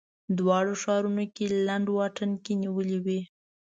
دواړو 0.37 0.73
ښارونو 0.83 1.23
کې 1.35 1.45
لنډ 1.67 1.87
واټن 1.95 2.31
کې 2.43 2.53
نیولې 2.61 2.97
وې. 3.05 3.19